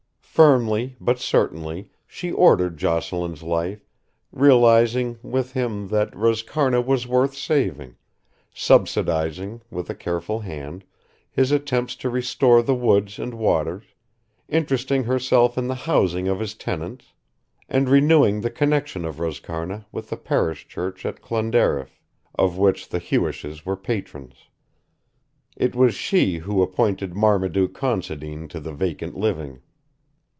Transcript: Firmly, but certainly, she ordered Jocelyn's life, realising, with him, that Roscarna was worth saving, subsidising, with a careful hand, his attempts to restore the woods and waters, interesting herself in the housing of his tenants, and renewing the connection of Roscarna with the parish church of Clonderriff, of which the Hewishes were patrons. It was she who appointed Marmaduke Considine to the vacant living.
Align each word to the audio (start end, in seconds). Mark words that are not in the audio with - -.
Firmly, 0.33 0.95
but 0.99 1.19
certainly, 1.19 1.91
she 2.07 2.31
ordered 2.31 2.77
Jocelyn's 2.77 3.43
life, 3.43 3.85
realising, 4.31 5.19
with 5.21 5.53
him, 5.53 5.89
that 5.89 6.09
Roscarna 6.13 6.81
was 6.83 7.05
worth 7.05 7.35
saving, 7.35 7.95
subsidising, 8.55 9.61
with 9.69 9.87
a 9.89 9.93
careful 9.93 10.39
hand, 10.39 10.83
his 11.29 11.51
attempts 11.51 11.95
to 11.97 12.09
restore 12.09 12.63
the 12.63 12.73
woods 12.73 13.19
and 13.19 13.35
waters, 13.35 13.83
interesting 14.49 15.03
herself 15.03 15.59
in 15.59 15.67
the 15.67 15.75
housing 15.75 16.27
of 16.27 16.39
his 16.39 16.55
tenants, 16.55 17.13
and 17.69 17.87
renewing 17.87 18.41
the 18.41 18.49
connection 18.49 19.05
of 19.05 19.17
Roscarna 19.19 19.85
with 19.91 20.09
the 20.09 20.17
parish 20.17 20.67
church 20.67 21.05
of 21.05 21.21
Clonderriff, 21.21 22.01
of 22.33 22.57
which 22.57 22.89
the 22.89 22.99
Hewishes 22.99 23.63
were 23.63 23.77
patrons. 23.77 24.45
It 25.55 25.75
was 25.75 25.93
she 25.93 26.37
who 26.39 26.63
appointed 26.63 27.13
Marmaduke 27.13 27.75
Considine 27.75 28.47
to 28.47 28.59
the 28.59 28.73
vacant 28.73 29.15
living. 29.15 29.61